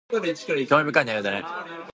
[0.09, 1.43] 興味深い内容だね